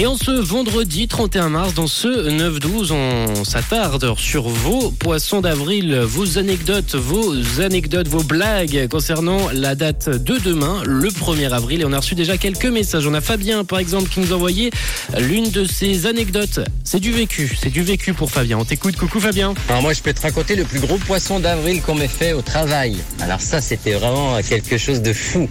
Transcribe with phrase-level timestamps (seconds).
[0.00, 5.92] Et en ce vendredi 31 mars, dans ce 9-12, on s'attarde sur vos poissons d'avril,
[6.04, 11.80] vos anecdotes, vos anecdotes, vos blagues concernant la date de demain, le 1er avril.
[11.80, 13.08] Et on a reçu déjà quelques messages.
[13.08, 14.70] On a Fabien, par exemple, qui nous a envoyé
[15.18, 16.60] l'une de ses anecdotes.
[16.84, 18.56] C'est du vécu, c'est du vécu pour Fabien.
[18.56, 19.52] On t'écoute, coucou Fabien.
[19.68, 22.42] Alors moi je peux te raconter le plus gros poisson d'avril qu'on m'ait fait au
[22.42, 22.98] travail.
[23.18, 25.48] Alors ça c'était vraiment quelque chose de fou.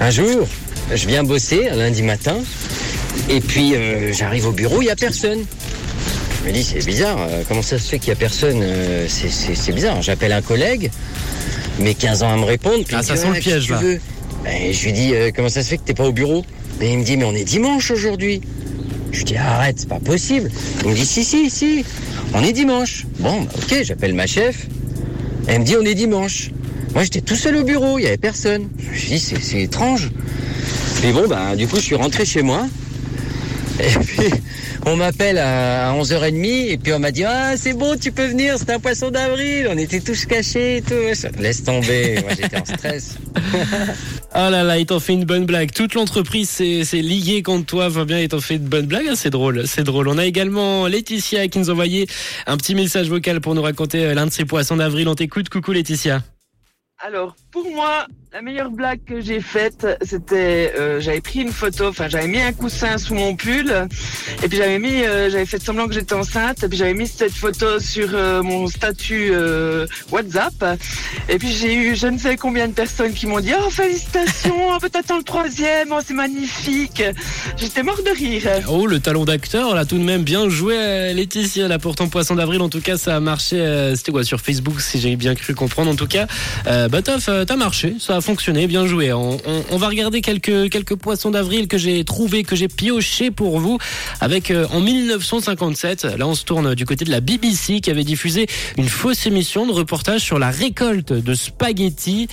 [0.00, 0.48] Un jour,
[0.94, 2.38] je viens bosser un lundi matin
[3.28, 5.40] et puis euh, j'arrive au bureau, il n'y a personne.
[6.42, 9.06] Je me dis c'est bizarre, euh, comment ça se fait qu'il n'y a personne euh,
[9.08, 10.00] c'est- bizarre.
[10.02, 10.90] J'appelle un collègue,
[11.80, 12.84] mais 15 ans à me répondre.
[12.86, 13.80] puis Ah, ça sent le Ouais, piège, là.
[14.50, 16.44] Et je lui dis comment ça se fait que t'es pas au bureau
[16.80, 18.40] Et il me dit mais on est dimanche aujourd'hui.
[19.12, 20.50] Je lui dis arrête, c'est pas possible.
[20.84, 21.84] Il me dit si si si,
[22.34, 23.04] on est dimanche.
[23.18, 24.66] Bon bah, ok, j'appelle ma chef.
[25.48, 26.50] Elle me dit on est dimanche.
[26.94, 28.68] Moi j'étais tout seul au bureau, il y avait personne.
[28.92, 30.10] Je me dit c'est c'est étrange.
[31.02, 32.66] Puis bon bah du coup je suis rentré chez moi.
[33.80, 34.30] Et puis
[34.86, 38.56] on m'appelle à 11h30 et puis on m'a dit ah c'est bon tu peux venir
[38.58, 39.68] c'est un poisson d'avril.
[39.70, 40.94] On était tous cachés et tout.
[41.38, 43.18] Laisse tomber, moi j'étais en stress.
[44.30, 45.72] Ah là là, il t'en fait une bonne blague.
[45.72, 49.06] Toute l'entreprise s'est liée contre toi, Fabien, il t'en fait une bonne blague.
[49.10, 50.06] Ah, c'est drôle, c'est drôle.
[50.08, 52.06] On a également Laetitia qui nous a envoyé
[52.46, 55.08] un petit message vocal pour nous raconter euh, l'un de ses poissons d'avril.
[55.08, 56.22] On t'écoute, coucou Laetitia.
[57.00, 61.86] Alors, pour moi, la meilleure blague que j'ai faite, c'était, euh, j'avais pris une photo,
[61.86, 63.72] enfin, j'avais mis un coussin sous mon pull,
[64.42, 67.06] et puis j'avais mis, euh, j'avais fait semblant que j'étais enceinte, et puis j'avais mis
[67.06, 70.78] cette photo sur euh, mon statut euh, WhatsApp,
[71.28, 74.56] et puis j'ai eu je ne sais combien de personnes qui m'ont dit, oh félicitations,
[74.74, 77.02] oh, peut-être le troisième, oh c'est magnifique.
[77.56, 78.42] J'étais mort de rire.
[78.68, 82.34] Oh, le talon d'acteur, là, tout de même, bien joué, Laetitia, là, pour ton poisson
[82.34, 82.60] d'avril.
[82.60, 85.54] En tout cas, ça a marché, euh, c'était quoi, sur Facebook, si j'ai bien cru
[85.54, 85.90] comprendre.
[85.90, 86.26] En tout cas,
[86.66, 89.12] euh, bah, t'as, fait- t'as marché, ça a fonctionné, bien joué.
[89.12, 89.38] On,
[89.76, 93.78] va regarder quelques, poissons d'avril que j'ai trouvé, que j'ai pioché pour vous,
[94.20, 98.04] avec, euh, en 1957, là, on se tourne du côté de la BBC, qui avait
[98.04, 98.46] diffusé
[98.76, 102.28] une fausse émission de reportage sur la récolte de spaghettis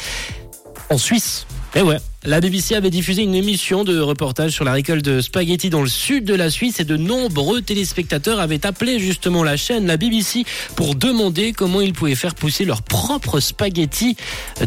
[0.90, 1.46] en Suisse.
[1.76, 1.98] Eh ouais.
[2.28, 5.88] La BBC avait diffusé une émission de reportage sur la récolte de spaghettis dans le
[5.88, 10.44] sud de la Suisse et de nombreux téléspectateurs avaient appelé justement la chaîne, la BBC,
[10.76, 14.18] pour demander comment ils pouvaient faire pousser leurs propres spaghettis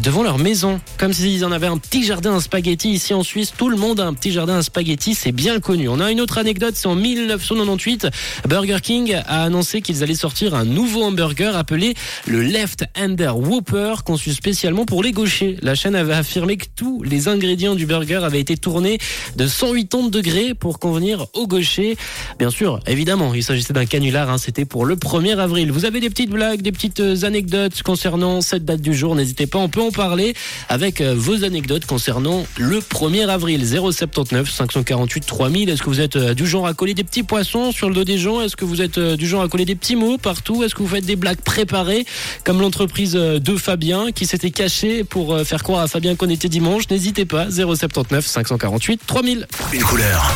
[0.01, 0.79] devant leur maison.
[0.97, 3.51] Comme s'ils en avaient un petit jardin à spaghettis ici en Suisse.
[3.57, 5.89] Tout le monde a un petit jardin à spaghettis, c'est bien connu.
[5.89, 8.07] On a une autre anecdote, c'est en 1998,
[8.47, 11.93] Burger King a annoncé qu'ils allaient sortir un nouveau hamburger appelé
[12.25, 15.57] le Left Hander Whopper, conçu spécialement pour les gauchers.
[15.61, 18.99] La chaîne avait affirmé que tous les ingrédients du burger avaient été tournés
[19.35, 21.97] de 180 degrés pour convenir aux gauchers.
[22.37, 25.71] Bien sûr, évidemment, il s'agissait d'un canular, hein, c'était pour le 1er avril.
[25.71, 29.47] Vous avez des petites blagues, des petites euh, anecdotes concernant cette date du jour, n'hésitez
[29.47, 30.33] pas, on peut en parler
[30.69, 33.65] avec euh, vos anecdotes concernant le 1er avril.
[33.65, 35.69] 079 548 3000.
[35.69, 38.03] Est-ce que vous êtes euh, du genre à coller des petits poissons sur le dos
[38.03, 38.41] des gens?
[38.41, 40.63] Est-ce que vous êtes du genre à coller des petits mots partout?
[40.63, 42.05] Est-ce que vous faites des blagues préparées
[42.43, 46.83] comme l'entreprise de Fabien qui s'était cachée pour faire croire à Fabien qu'on était dimanche?
[46.89, 49.47] N'hésitez pas, 079 548 3000.
[49.73, 50.35] Une couleur.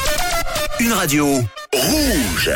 [0.80, 1.42] Une radio.
[1.74, 2.52] Rouge.